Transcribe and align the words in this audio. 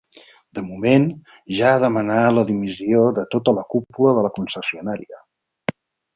De 0.59 0.61
moment, 0.69 1.03
ja 1.57 1.67
ha 1.73 1.81
demanat 1.83 2.33
la 2.37 2.45
dimissió 2.47 3.03
de 3.19 3.27
tota 3.35 3.55
la 3.59 3.67
cúpula 3.75 4.17
de 4.21 4.27
la 4.29 4.35
concessionària. 4.41 5.23